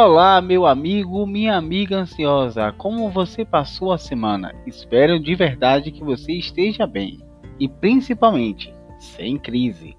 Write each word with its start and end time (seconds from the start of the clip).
Olá, 0.00 0.40
meu 0.40 0.64
amigo, 0.64 1.26
minha 1.26 1.56
amiga 1.56 1.96
ansiosa, 1.96 2.70
como 2.70 3.10
você 3.10 3.44
passou 3.44 3.92
a 3.92 3.98
semana? 3.98 4.54
Espero 4.64 5.18
de 5.18 5.34
verdade 5.34 5.90
que 5.90 6.04
você 6.04 6.34
esteja 6.34 6.86
bem 6.86 7.18
e 7.58 7.66
principalmente 7.66 8.72
sem 8.96 9.36
crise. 9.36 9.96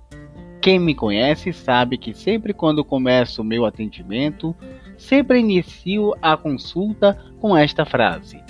Quem 0.62 0.80
me 0.80 0.96
conhece 0.96 1.52
sabe 1.52 1.98
que 1.98 2.14
sempre 2.14 2.54
quando 2.54 2.82
começo 2.82 3.42
o 3.42 3.44
meu 3.46 3.66
atendimento, 3.66 4.56
sempre 4.98 5.40
inicio 5.40 6.14
a 6.22 6.38
consulta 6.38 7.22
com 7.42 7.56
esta 7.58 7.84
frase: 7.84 8.42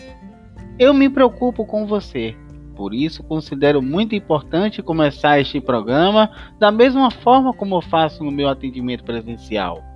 Eu 0.77 0.93
me 0.93 1.09
preocupo 1.09 1.65
com 1.65 1.87
você. 1.87 2.35
Por 2.75 2.93
isso, 2.93 3.23
considero 3.23 3.81
muito 3.81 4.13
importante 4.13 4.83
começar 4.83 5.39
este 5.39 5.59
programa 5.59 6.29
da 6.59 6.71
mesma 6.71 7.09
forma 7.09 7.51
como 7.55 7.81
faço 7.81 8.23
no 8.23 8.29
meu 8.29 8.47
atendimento 8.47 9.03
presencial 9.03 9.88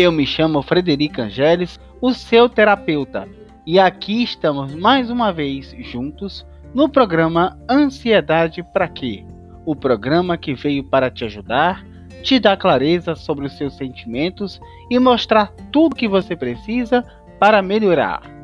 eu 0.00 0.12
me 0.12 0.24
chamo 0.24 0.62
Frederica 0.62 1.24
Angeles, 1.24 1.80
o 2.00 2.14
seu 2.14 2.48
terapeuta, 2.48 3.28
e 3.66 3.80
aqui 3.80 4.22
estamos 4.22 4.72
mais 4.72 5.10
uma 5.10 5.32
vez 5.32 5.74
juntos 5.90 6.46
no 6.72 6.88
programa 6.88 7.58
Ansiedade 7.68 8.62
para 8.62 8.86
quê? 8.86 9.26
O 9.66 9.74
programa 9.74 10.38
que 10.38 10.54
veio 10.54 10.84
para 10.84 11.10
te 11.10 11.24
ajudar, 11.24 11.84
te 12.22 12.38
dar 12.38 12.56
clareza 12.56 13.16
sobre 13.16 13.46
os 13.46 13.56
seus 13.58 13.76
sentimentos 13.76 14.60
e 14.88 15.00
mostrar 15.00 15.52
tudo 15.72 15.94
o 15.94 15.96
que 15.96 16.06
você 16.06 16.36
precisa 16.36 17.04
para 17.40 17.60
melhorar. 17.60 18.37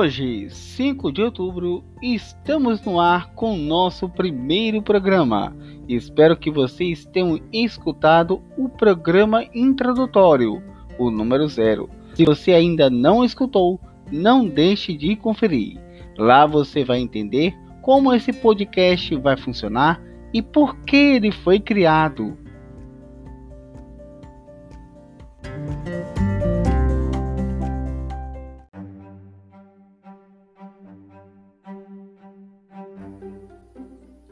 Hoje, 0.00 0.48
5 0.48 1.12
de 1.12 1.22
outubro, 1.22 1.84
estamos 2.00 2.82
no 2.86 2.98
ar 2.98 3.34
com 3.34 3.52
o 3.52 3.58
nosso 3.58 4.08
primeiro 4.08 4.80
programa. 4.80 5.54
Espero 5.86 6.38
que 6.38 6.50
vocês 6.50 7.04
tenham 7.04 7.38
escutado 7.52 8.42
o 8.56 8.66
programa 8.66 9.44
introdutório, 9.54 10.62
o 10.98 11.10
número 11.10 11.46
0. 11.46 11.86
Se 12.14 12.24
você 12.24 12.54
ainda 12.54 12.88
não 12.88 13.22
escutou, 13.22 13.78
não 14.10 14.48
deixe 14.48 14.96
de 14.96 15.14
conferir. 15.16 15.78
Lá 16.16 16.46
você 16.46 16.82
vai 16.82 16.98
entender 16.98 17.54
como 17.82 18.14
esse 18.14 18.32
podcast 18.32 19.14
vai 19.16 19.36
funcionar 19.36 20.02
e 20.32 20.40
por 20.40 20.76
que 20.78 20.96
ele 20.96 21.30
foi 21.30 21.60
criado. 21.60 22.38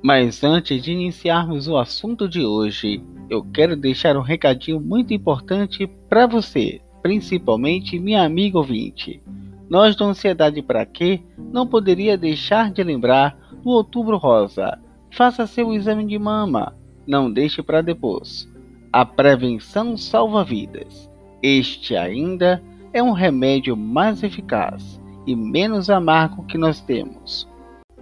Mas 0.08 0.42
antes 0.42 0.82
de 0.82 0.90
iniciarmos 0.90 1.68
o 1.68 1.76
assunto 1.76 2.26
de 2.26 2.42
hoje, 2.42 3.04
eu 3.28 3.44
quero 3.44 3.76
deixar 3.76 4.16
um 4.16 4.22
recadinho 4.22 4.80
muito 4.80 5.12
importante 5.12 5.86
para 6.08 6.26
você, 6.26 6.80
principalmente 7.02 7.98
minha 7.98 8.22
amiga 8.22 8.56
ouvinte. 8.56 9.22
Nós 9.68 9.94
do 9.94 10.04
Ansiedade 10.04 10.62
para 10.62 10.86
Quê 10.86 11.20
não 11.36 11.66
poderia 11.66 12.16
deixar 12.16 12.70
de 12.72 12.82
lembrar 12.82 13.36
do 13.62 13.68
Outubro 13.68 14.16
Rosa. 14.16 14.78
Faça 15.10 15.46
seu 15.46 15.74
exame 15.74 16.06
de 16.06 16.18
mama, 16.18 16.74
não 17.06 17.30
deixe 17.30 17.62
para 17.62 17.82
depois. 17.82 18.50
A 18.90 19.04
prevenção 19.04 19.94
salva 19.94 20.42
vidas. 20.42 21.06
Este 21.42 21.94
ainda 21.94 22.62
é 22.94 23.02
um 23.02 23.12
remédio 23.12 23.76
mais 23.76 24.22
eficaz 24.22 24.98
e 25.26 25.36
menos 25.36 25.90
amargo 25.90 26.46
que 26.46 26.56
nós 26.56 26.80
temos. 26.80 27.46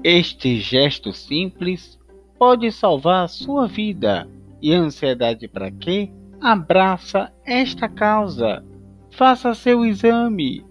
Este 0.08 0.60
gesto 0.60 1.12
simples 1.12 1.98
pode 2.38 2.70
salvar 2.70 3.24
a 3.24 3.28
sua 3.28 3.66
vida. 3.66 4.30
E 4.62 4.72
ansiedade 4.72 5.48
para 5.48 5.68
quê? 5.68 6.12
Abraça 6.40 7.34
esta 7.44 7.88
causa. 7.88 8.64
Faça 9.10 9.52
seu 9.52 9.84
exame. 9.84 10.64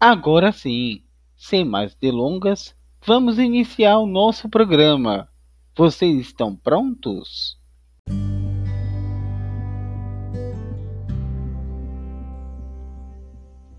Agora 0.00 0.52
sim, 0.52 1.02
sem 1.36 1.66
mais 1.66 1.94
delongas, 1.94 2.74
vamos 3.04 3.38
iniciar 3.38 3.98
o 3.98 4.06
nosso 4.06 4.48
programa. 4.48 5.28
Vocês 5.76 6.18
estão 6.18 6.56
prontos? 6.56 7.61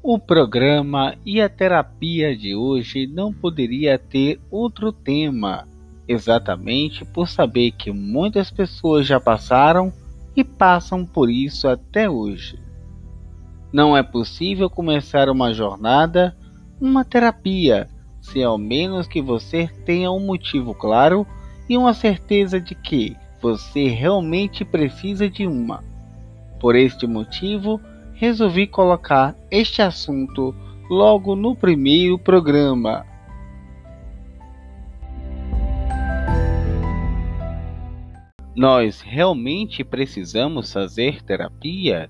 O 0.05 0.19
programa 0.19 1.15
e 1.25 1.41
a 1.41 1.47
terapia 1.47 2.35
de 2.35 2.53
hoje 2.53 3.07
não 3.07 3.31
poderia 3.31 3.97
ter 3.97 4.37
outro 4.51 4.91
tema, 4.91 5.65
exatamente 6.05 7.05
por 7.05 7.29
saber 7.29 7.71
que 7.71 7.89
muitas 7.89 8.51
pessoas 8.51 9.07
já 9.07 9.17
passaram 9.17 9.93
e 10.35 10.43
passam 10.43 11.05
por 11.05 11.29
isso 11.29 11.69
até 11.69 12.09
hoje. 12.09 12.59
Não 13.71 13.95
é 13.95 14.03
possível 14.03 14.69
começar 14.69 15.29
uma 15.29 15.53
jornada, 15.53 16.35
uma 16.81 17.05
terapia, 17.05 17.87
se 18.19 18.43
ao 18.43 18.57
menos 18.57 19.07
que 19.07 19.21
você 19.21 19.69
tenha 19.85 20.11
um 20.11 20.19
motivo 20.19 20.75
claro 20.75 21.25
e 21.69 21.77
uma 21.77 21.93
certeza 21.93 22.59
de 22.59 22.75
que 22.75 23.15
você 23.41 23.87
realmente 23.87 24.65
precisa 24.65 25.29
de 25.29 25.47
uma. 25.47 25.81
Por 26.59 26.75
este 26.75 27.07
motivo, 27.07 27.79
resolvi 28.13 28.67
colocar 28.67 29.35
este 29.49 29.81
assunto 29.81 30.55
logo 30.89 31.35
no 31.35 31.55
primeiro 31.55 32.17
programa. 32.17 33.05
Nós 38.55 39.01
realmente 39.01 39.83
precisamos 39.83 40.71
fazer 40.71 41.23
terapia? 41.23 42.07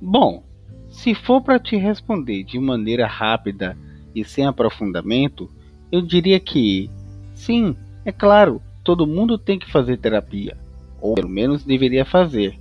Bom, 0.00 0.44
se 0.88 1.14
for 1.14 1.40
para 1.40 1.58
te 1.58 1.76
responder 1.76 2.44
de 2.44 2.58
maneira 2.58 3.06
rápida 3.06 3.76
e 4.14 4.22
sem 4.22 4.46
aprofundamento, 4.46 5.50
eu 5.90 6.02
diria 6.02 6.38
que 6.38 6.90
sim, 7.34 7.74
é 8.04 8.12
claro, 8.12 8.60
todo 8.84 9.06
mundo 9.06 9.38
tem 9.38 9.58
que 9.58 9.70
fazer 9.70 9.96
terapia 9.96 10.65
ou 11.06 11.14
pelo 11.14 11.28
menos 11.28 11.64
deveria 11.64 12.04
fazer. 12.04 12.58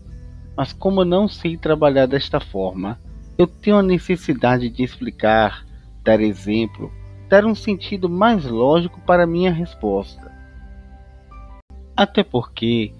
Mas 0.55 0.71
como 0.71 1.03
não 1.03 1.27
sei 1.27 1.57
trabalhar 1.57 2.05
desta 2.05 2.39
forma, 2.39 2.99
eu 3.37 3.47
tenho 3.47 3.77
a 3.77 3.83
necessidade 3.83 4.69
de 4.69 4.83
explicar, 4.83 5.65
dar 6.03 6.21
exemplo, 6.21 6.91
dar 7.27 7.43
um 7.43 7.55
sentido 7.55 8.07
mais 8.07 8.45
lógico 8.45 9.01
para 9.01 9.27
minha 9.27 9.51
resposta. 9.51 10.31
Até 11.97 12.23
porque 12.23 12.93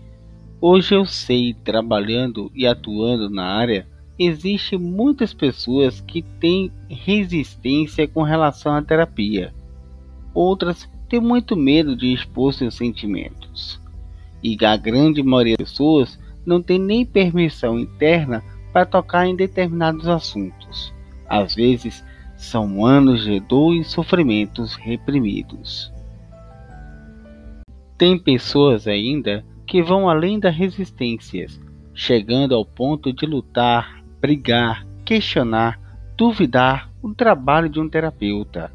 hoje 0.59 0.95
eu 0.95 1.05
sei, 1.05 1.53
trabalhando 1.53 2.51
e 2.53 2.65
atuando 2.65 3.29
na 3.29 3.45
área, 3.45 3.87
existe 4.17 4.77
muitas 4.77 5.33
pessoas 5.33 6.01
que 6.01 6.21
têm 6.21 6.71
resistência 6.89 8.07
com 8.07 8.23
relação 8.23 8.73
à 8.73 8.81
terapia. 8.81 9.53
Outras 10.33 10.89
têm 11.07 11.19
muito 11.19 11.55
medo 11.55 11.95
de 11.95 12.11
expor 12.11 12.53
seus 12.53 12.75
sentimentos 12.75 13.84
e 14.43 14.57
a 14.65 14.77
grande 14.77 15.23
maioria 15.23 15.57
das 15.57 15.69
pessoas 15.69 16.19
não 16.45 16.61
tem 16.61 16.77
nem 16.77 17.05
permissão 17.05 17.79
interna 17.79 18.43
para 18.71 18.85
tocar 18.85 19.25
em 19.25 19.35
determinados 19.35 20.07
assuntos. 20.07 20.93
Às 21.27 21.55
vezes, 21.55 22.03
são 22.35 22.85
anos 22.85 23.23
de 23.23 23.39
dor 23.39 23.73
e 23.73 23.83
sofrimentos 23.83 24.75
reprimidos. 24.75 25.91
Tem 27.97 28.19
pessoas 28.19 28.87
ainda 28.87 29.43
que 29.65 29.81
vão 29.81 30.09
além 30.09 30.39
das 30.39 30.55
resistências, 30.55 31.59
chegando 31.93 32.53
ao 32.53 32.65
ponto 32.65 33.13
de 33.13 33.25
lutar, 33.25 34.03
brigar, 34.21 34.85
questionar, 35.05 35.79
duvidar 36.17 36.91
o 37.01 37.13
trabalho 37.13 37.69
de 37.69 37.79
um 37.79 37.87
terapeuta, 37.87 38.71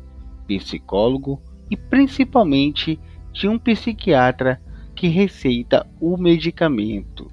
psicólogo 0.47 1.41
e 1.71 1.77
principalmente 1.77 2.99
de 3.33 3.47
um 3.47 3.59
psiquiatra 3.59 4.61
que 5.01 5.09
receita 5.09 5.87
o 5.99 6.15
medicamento. 6.19 7.33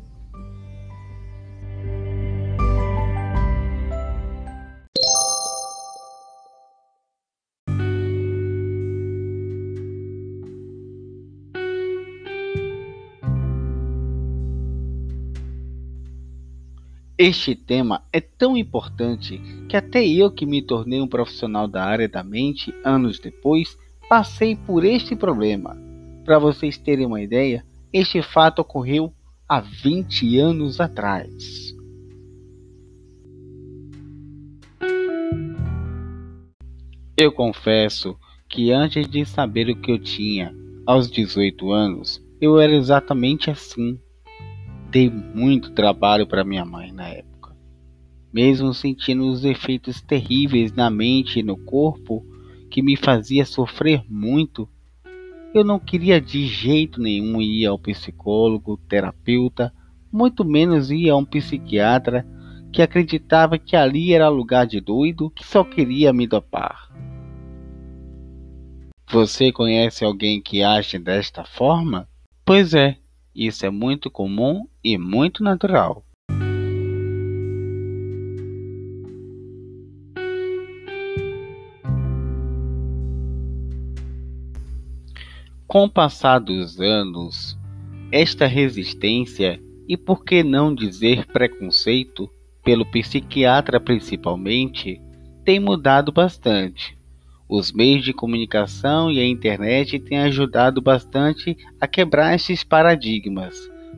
Este 17.17 17.53
tema 17.53 18.01
é 18.13 18.21
tão 18.21 18.55
importante 18.55 19.41
que 19.67 19.75
até 19.75 20.07
eu 20.07 20.31
que 20.31 20.45
me 20.45 20.61
tornei 20.61 21.01
um 21.01 21.07
profissional 21.07 21.67
da 21.67 21.83
área 21.83 22.07
da 22.07 22.23
mente 22.23 22.73
anos 22.85 23.19
depois, 23.19 23.77
passei 24.07 24.55
por 24.55 24.85
este 24.85 25.17
problema. 25.17 25.86
Para 26.27 26.39
vocês 26.39 26.77
terem 26.77 27.05
uma 27.05 27.21
ideia, 27.21 27.65
este 27.93 28.21
fato 28.21 28.59
ocorreu 28.59 29.13
há 29.47 29.61
20 29.61 30.37
anos 30.37 30.81
atrás. 30.81 31.73
Eu 37.15 37.31
confesso 37.31 38.19
que 38.49 38.73
antes 38.73 39.07
de 39.09 39.25
saber 39.25 39.69
o 39.69 39.79
que 39.79 39.89
eu 39.89 39.97
tinha 39.97 40.53
aos 40.85 41.09
18 41.09 41.71
anos, 41.71 42.21
eu 42.41 42.59
era 42.59 42.75
exatamente 42.75 43.49
assim. 43.49 43.97
Dei 44.91 45.09
muito 45.09 45.71
trabalho 45.71 46.27
para 46.27 46.43
minha 46.43 46.65
mãe 46.65 46.91
na 46.91 47.07
época. 47.07 47.55
Mesmo 48.33 48.73
sentindo 48.73 49.25
os 49.29 49.45
efeitos 49.45 50.01
terríveis 50.01 50.73
na 50.73 50.89
mente 50.89 51.39
e 51.39 51.43
no 51.43 51.55
corpo 51.55 52.21
que 52.69 52.81
me 52.81 52.97
fazia 52.97 53.45
sofrer 53.45 54.03
muito, 54.09 54.67
eu 55.57 55.63
não 55.63 55.79
queria 55.79 56.21
de 56.21 56.45
jeito 56.47 57.01
nenhum 57.01 57.41
ir 57.41 57.65
ao 57.65 57.79
psicólogo, 57.79 58.77
terapeuta, 58.87 59.73
muito 60.11 60.45
menos 60.45 60.91
ir 60.91 61.09
a 61.09 61.15
um 61.15 61.25
psiquiatra 61.25 62.25
que 62.71 62.81
acreditava 62.81 63.57
que 63.57 63.75
ali 63.75 64.13
era 64.13 64.29
lugar 64.29 64.65
de 64.65 64.79
doido 64.79 65.29
que 65.29 65.43
só 65.43 65.63
queria 65.63 66.13
me 66.13 66.27
dopar. 66.27 66.89
Você 69.09 69.51
conhece 69.51 70.03
alguém 70.03 70.41
que 70.41 70.61
age 70.61 70.99
desta 70.99 71.43
forma? 71.43 72.07
Pois 72.45 72.73
é, 72.73 72.97
isso 73.33 73.65
é 73.65 73.69
muito 73.69 74.11
comum 74.11 74.67
e 74.83 74.97
muito 74.97 75.43
natural. 75.43 76.03
Com 85.67 85.83
o 85.83 85.89
passar 85.89 86.39
dos 86.39 86.79
anos, 86.79 87.57
esta 88.09 88.47
resistência 88.47 89.61
e 89.85 89.97
por 89.97 90.23
que 90.23 90.41
não 90.41 90.73
dizer 90.73 91.25
preconceito, 91.25 92.29
pelo 92.63 92.85
psiquiatra 92.85 93.77
principalmente, 93.77 95.01
tem 95.43 95.59
mudado 95.59 96.09
bastante. 96.09 96.97
Os 97.49 97.73
meios 97.73 98.05
de 98.05 98.13
comunicação 98.13 99.11
e 99.11 99.19
a 99.19 99.25
internet 99.27 99.99
têm 99.99 100.19
ajudado 100.19 100.81
bastante 100.81 101.57
a 101.81 101.85
quebrar 101.85 102.33
esses 102.33 102.63
paradigmas, 102.63 103.53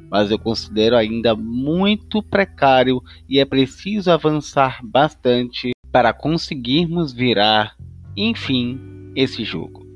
mas 0.09 0.31
eu 0.31 0.39
considero 0.39 0.95
ainda 0.95 1.35
muito 1.35 2.23
precário 2.23 2.99
e 3.29 3.37
é 3.37 3.45
preciso 3.45 4.09
avançar 4.09 4.79
bastante 4.83 5.69
para 5.91 6.13
conseguirmos 6.13 7.13
virar, 7.13 7.75
enfim, 8.17 8.79
esse 9.15 9.43
jogo. 9.43 9.88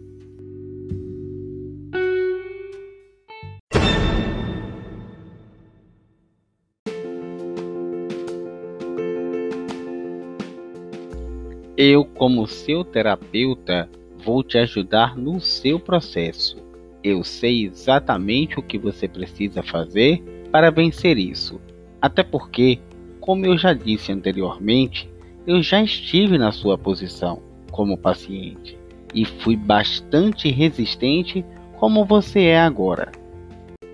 Eu, 11.86 12.06
como 12.06 12.48
seu 12.48 12.86
terapeuta, 12.86 13.90
vou 14.24 14.42
te 14.42 14.58
ajudar 14.58 15.18
no 15.18 15.42
seu 15.42 15.78
processo. 15.78 16.56
Eu 17.04 17.26
sei 17.26 17.66
exatamente 17.66 18.58
o 18.58 18.64
que 18.64 18.78
você 18.78 19.06
precisa 19.06 19.62
fazer 19.62 20.24
para 20.50 20.72
vencer 20.72 21.18
isso. 21.18 21.60
Até 22.02 22.24
porque, 22.24 22.80
como 23.20 23.46
eu 23.46 23.58
já 23.58 23.74
disse 23.74 24.14
anteriormente, 24.14 25.12
eu 25.46 25.62
já 25.62 25.84
estive 25.84 26.38
na 26.38 26.54
sua 26.54 26.78
posição 26.78 27.42
como 27.70 27.98
paciente 27.98 28.80
e 29.14 29.26
fui 29.26 29.58
bastante 29.58 30.50
resistente 30.50 31.44
como 31.76 32.06
você 32.06 32.44
é 32.44 32.62
agora. 32.62 33.12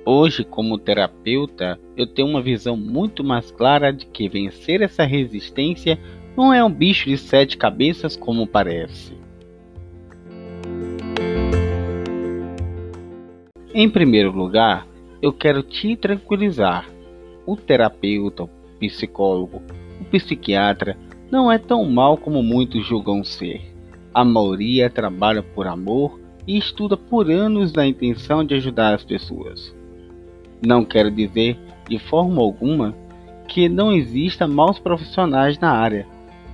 Hoje, 0.06 0.44
como 0.44 0.78
terapeuta, 0.78 1.80
eu 1.98 2.06
tenho 2.06 2.28
uma 2.28 2.42
visão 2.42 2.78
muito 2.78 3.24
mais 3.24 3.50
clara 3.50 3.92
de 3.92 4.06
que 4.06 4.30
vencer 4.30 4.80
essa 4.84 5.06
resistência 5.06 6.00
não 6.40 6.54
é 6.54 6.64
um 6.64 6.72
bicho 6.72 7.10
de 7.10 7.18
sete 7.18 7.58
cabeças 7.58 8.16
como 8.16 8.48
parece. 8.48 9.12
Em 13.74 13.90
primeiro 13.90 14.32
lugar, 14.32 14.88
eu 15.22 15.34
quero 15.34 15.62
te 15.62 15.98
tranquilizar. 15.98 16.86
O 17.46 17.58
terapeuta, 17.58 18.44
o 18.44 18.50
psicólogo, 18.80 19.62
o 20.00 20.06
psiquiatra 20.06 20.98
não 21.30 21.52
é 21.52 21.58
tão 21.58 21.84
mal 21.84 22.16
como 22.16 22.42
muitos 22.42 22.88
julgam 22.88 23.22
ser. 23.22 23.62
A 24.14 24.24
maioria 24.24 24.90
trabalha 24.90 25.44
por 25.44 25.68
amor 25.68 26.22
e 26.48 26.58
estuda 26.58 26.96
por 26.96 27.30
anos 27.30 27.74
na 27.74 27.86
intenção 27.86 28.46
de 28.46 28.56
ajudar 28.56 28.96
as 28.96 29.04
pessoas. 29.04 29.76
Não 30.66 30.86
quero 30.86 31.12
dizer 31.12 31.60
de 31.90 32.00
forma 32.00 32.42
alguma 32.42 32.96
que 33.46 33.68
não 33.68 33.92
exista 33.92 34.48
maus 34.48 34.80
profissionais 34.80 35.60
na 35.60 35.72
área 35.72 36.08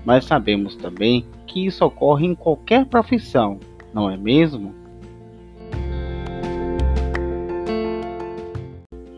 mas 0.05 0.25
sabemos 0.25 0.75
também 0.75 1.25
que 1.47 1.65
isso 1.65 1.83
ocorre 1.83 2.27
em 2.27 2.35
qualquer 2.35 2.85
profissão, 2.85 3.59
não 3.93 4.09
é 4.09 4.15
mesmo? 4.15 4.73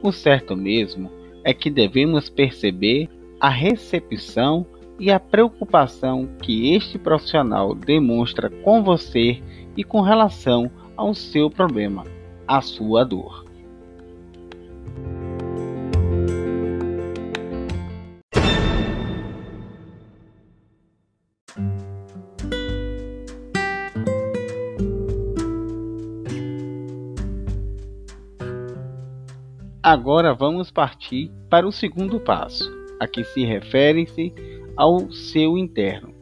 O 0.01 0.11
certo 0.11 0.55
mesmo 0.55 1.11
é 1.43 1.53
que 1.53 1.69
devemos 1.69 2.29
perceber 2.29 3.09
a 3.39 3.49
recepção 3.49 4.65
e 4.99 5.11
a 5.11 5.19
preocupação 5.19 6.27
que 6.41 6.73
este 6.73 6.97
profissional 6.97 7.75
demonstra 7.75 8.49
com 8.49 8.83
você 8.83 9.41
e 9.75 9.83
com 9.83 10.01
relação 10.01 10.71
ao 10.95 11.13
seu 11.13 11.49
problema, 11.49 12.03
a 12.47 12.61
sua 12.61 13.03
dor. 13.03 13.46
Agora 29.89 30.33
vamos 30.33 30.69
partir 30.69 31.31
para 31.49 31.65
o 31.65 31.71
segundo 31.71 32.19
passo, 32.19 32.69
a 32.99 33.07
que 33.07 33.23
se 33.23 33.45
refere-se 33.45 34.33
ao 34.75 35.09
seu 35.09 35.57
interno. 35.57 36.13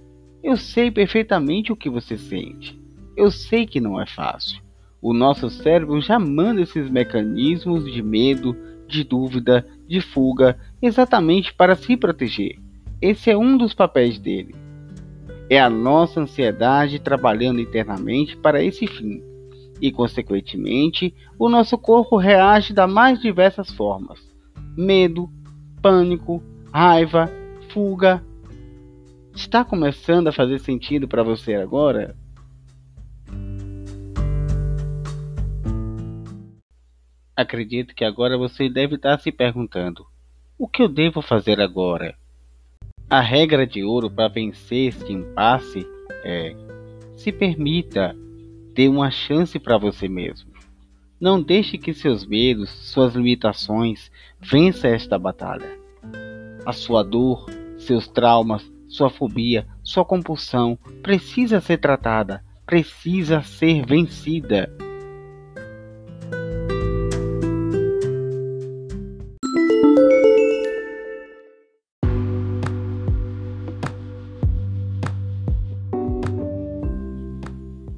Eu 0.43 0.55
sei 0.55 0.91
perfeitamente 0.91 1.71
o 1.71 1.75
que 1.75 1.89
você 1.89 2.15
sente. 2.15 2.79
Eu 3.17 3.31
sei 3.31 3.65
que 3.65 3.79
não 3.79 3.99
é 3.99 4.05
fácil. 4.05 4.61
O 5.01 5.15
nosso 5.15 5.49
cérebro 5.49 5.99
já 5.99 6.19
manda 6.19 6.61
esses 6.61 6.91
mecanismos 6.91 7.91
de 7.91 8.03
medo, 8.03 8.55
de 8.87 9.03
dúvida, 9.03 9.65
de 9.87 9.99
fuga, 9.99 10.59
exatamente 10.79 11.51
para 11.51 11.75
se 11.75 11.97
proteger. 11.97 12.59
Esse 13.01 13.31
é 13.31 13.35
um 13.35 13.57
dos 13.57 13.73
papéis 13.73 14.19
dele. 14.19 14.53
É 15.49 15.59
a 15.59 15.71
nossa 15.71 16.21
ansiedade 16.21 16.99
trabalhando 16.99 17.59
internamente 17.59 18.37
para 18.37 18.63
esse 18.63 18.85
fim 18.85 19.23
e, 19.81 19.91
consequentemente, 19.91 21.13
o 21.37 21.49
nosso 21.49 21.77
corpo 21.77 22.17
reage 22.17 22.73
das 22.73 22.91
mais 22.91 23.19
diversas 23.21 23.69
formas: 23.71 24.19
medo, 24.77 25.29
pânico, 25.81 26.41
raiva, 26.71 27.29
fuga. 27.69 28.23
Está 29.33 29.65
começando 29.65 30.29
a 30.29 30.31
fazer 30.31 30.59
sentido 30.59 31.07
para 31.07 31.23
você 31.23 31.55
agora? 31.55 32.15
Acredito 37.35 37.93
que 37.93 38.05
agora 38.05 38.37
você 38.37 38.69
deve 38.69 38.95
estar 38.95 39.19
se 39.19 39.31
perguntando: 39.31 40.05
o 40.57 40.67
que 40.67 40.81
eu 40.81 40.87
devo 40.87 41.21
fazer 41.21 41.59
agora? 41.59 42.15
A 43.09 43.19
regra 43.19 43.67
de 43.67 43.83
ouro 43.83 44.09
para 44.09 44.29
vencer 44.29 44.87
este 44.89 45.11
impasse 45.11 45.85
é: 46.23 46.55
se 47.17 47.31
permita 47.33 48.15
Dê 48.75 48.89
uma 48.89 49.09
chance 49.09 49.57
para 49.57 49.77
você 49.77 50.09
mesmo. 50.09 50.51
Não 51.17 51.41
deixe 51.41 51.77
que 51.77 51.93
seus 51.93 52.25
medos, 52.25 52.69
suas 52.69 53.15
limitações 53.15 54.11
vença 54.41 54.89
esta 54.89 55.17
batalha. 55.17 55.79
A 56.65 56.73
sua 56.73 57.01
dor, 57.01 57.49
seus 57.77 58.05
traumas, 58.05 58.69
sua 58.89 59.09
fobia, 59.09 59.65
sua 59.81 60.03
compulsão 60.03 60.77
precisa 61.01 61.61
ser 61.61 61.77
tratada, 61.77 62.43
precisa 62.65 63.41
ser 63.41 63.85
vencida. 63.85 64.69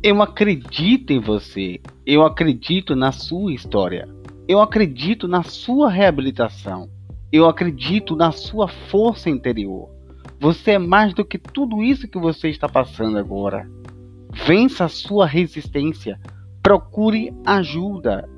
Eu 0.03 0.21
acredito 0.21 1.11
em 1.11 1.19
você. 1.19 1.81
Eu 2.05 2.23
acredito 2.23 2.95
na 2.95 3.11
sua 3.11 3.51
história. 3.51 4.07
Eu 4.47 4.61
acredito 4.61 5.27
na 5.27 5.41
sua 5.41 5.89
reabilitação. 5.89 6.87
Eu 7.31 7.49
acredito 7.49 8.15
na 8.15 8.31
sua 8.31 8.67
força 8.67 9.27
interior. 9.27 9.89
Você 10.39 10.73
é 10.73 10.77
mais 10.77 11.15
do 11.15 11.25
que 11.25 11.39
tudo 11.39 11.83
isso 11.83 12.07
que 12.07 12.19
você 12.19 12.47
está 12.47 12.69
passando 12.69 13.17
agora. 13.17 13.67
Vença 14.45 14.85
a 14.85 14.89
sua 14.89 15.25
resistência. 15.25 16.19
Procure 16.61 17.33
ajuda. 17.43 18.29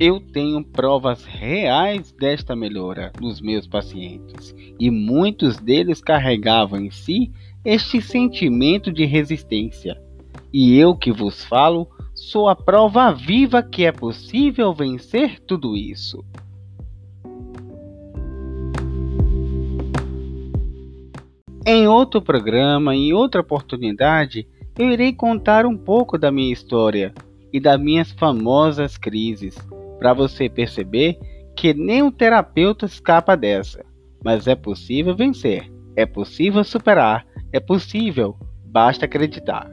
Eu 0.00 0.20
tenho 0.20 0.62
provas 0.62 1.24
reais 1.24 2.12
desta 2.12 2.54
melhora 2.54 3.12
nos 3.20 3.40
meus 3.40 3.66
pacientes 3.66 4.54
e 4.78 4.92
muitos 4.92 5.56
deles 5.56 6.00
carregavam 6.00 6.78
em 6.78 6.90
si 6.90 7.32
este 7.64 8.00
sentimento 8.00 8.92
de 8.92 9.04
resistência. 9.04 10.00
E 10.52 10.78
eu 10.78 10.94
que 10.94 11.10
vos 11.10 11.44
falo, 11.44 11.88
sou 12.14 12.48
a 12.48 12.54
prova 12.54 13.12
viva 13.12 13.60
que 13.60 13.84
é 13.84 13.90
possível 13.90 14.72
vencer 14.72 15.40
tudo 15.40 15.76
isso. 15.76 16.24
Em 21.66 21.88
outro 21.88 22.22
programa, 22.22 22.94
em 22.94 23.12
outra 23.12 23.40
oportunidade, 23.40 24.46
eu 24.78 24.92
irei 24.92 25.12
contar 25.12 25.66
um 25.66 25.76
pouco 25.76 26.16
da 26.16 26.30
minha 26.30 26.52
história 26.52 27.12
e 27.52 27.58
das 27.58 27.80
minhas 27.80 28.12
famosas 28.12 28.96
crises 28.96 29.58
para 29.98 30.12
você 30.12 30.48
perceber 30.48 31.18
que 31.56 31.74
nem 31.74 32.02
um 32.02 32.10
terapeuta 32.10 32.86
escapa 32.86 33.36
dessa. 33.36 33.84
Mas 34.24 34.46
é 34.46 34.54
possível 34.54 35.14
vencer, 35.14 35.70
é 35.96 36.06
possível 36.06 36.62
superar, 36.64 37.26
é 37.52 37.60
possível, 37.60 38.36
basta 38.64 39.04
acreditar. 39.04 39.70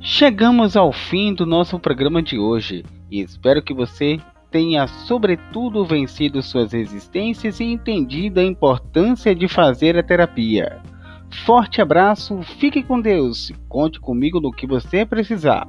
Chegamos 0.00 0.76
ao 0.76 0.92
fim 0.92 1.34
do 1.34 1.44
nosso 1.44 1.76
programa 1.76 2.22
de 2.22 2.38
hoje 2.38 2.84
e 3.10 3.20
espero 3.20 3.60
que 3.60 3.74
você 3.74 4.20
tenha, 4.54 4.86
sobretudo, 4.86 5.84
vencido 5.84 6.40
suas 6.40 6.72
resistências 6.72 7.58
e 7.58 7.64
entendido 7.64 8.38
a 8.38 8.44
importância 8.44 9.34
de 9.34 9.48
fazer 9.48 9.98
a 9.98 10.02
terapia. 10.02 10.80
Forte 11.44 11.82
abraço, 11.82 12.40
fique 12.60 12.80
com 12.80 13.00
Deus 13.00 13.50
e 13.50 13.54
conte 13.68 13.98
comigo 13.98 14.40
no 14.40 14.52
que 14.52 14.64
você 14.64 15.04
precisar. 15.04 15.66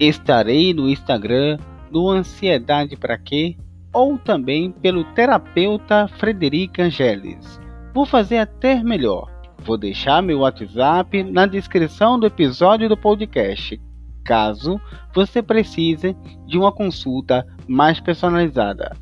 Estarei 0.00 0.74
no 0.74 0.88
Instagram 0.88 1.56
do 1.88 2.10
Ansiedade 2.10 2.96
para 2.96 3.16
Quê 3.16 3.56
ou 3.92 4.18
também 4.18 4.72
pelo 4.72 5.04
terapeuta 5.14 6.08
Frederica 6.08 6.82
Angeles. 6.82 7.60
Vou 7.94 8.04
fazer 8.04 8.38
até 8.38 8.82
melhor. 8.82 9.30
Vou 9.58 9.78
deixar 9.78 10.20
meu 10.22 10.40
WhatsApp 10.40 11.22
na 11.22 11.46
descrição 11.46 12.18
do 12.18 12.26
episódio 12.26 12.88
do 12.88 12.96
podcast 12.96 13.80
caso 14.24 14.80
você 15.14 15.42
precise 15.42 16.16
de 16.46 16.58
uma 16.58 16.72
consulta 16.72 17.46
mais 17.66 18.00
personalizada. 18.00 18.96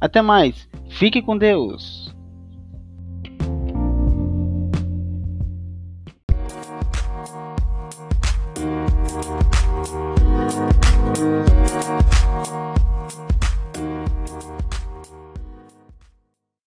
Até 0.00 0.20
mais, 0.20 0.68
fique 0.88 1.22
com 1.22 1.36
Deus! 1.36 2.05